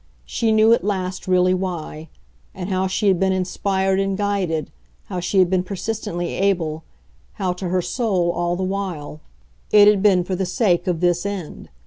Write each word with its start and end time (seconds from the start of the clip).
She 0.25 0.51
knew 0.51 0.73
at 0.73 0.83
last 0.83 1.27
really 1.27 1.53
why 1.53 2.09
and 2.55 2.71
how 2.71 2.87
she 2.87 3.07
had 3.07 3.19
been 3.19 3.31
inspired 3.33 3.99
and 3.99 4.17
guided, 4.17 4.71
how 5.05 5.19
she 5.19 5.37
had 5.37 5.47
been 5.47 5.61
persistently 5.61 6.33
able, 6.33 6.83
how, 7.33 7.53
to 7.53 7.69
her 7.69 7.83
soul, 7.83 8.31
all 8.31 8.55
the 8.55 8.63
while, 8.63 9.21
it 9.71 9.87
had 9.87 10.01
been 10.01 10.23
for 10.23 10.35
the 10.35 10.47
sake 10.47 10.87
of 10.87 11.01
this 11.01 11.23
end. 11.23 11.69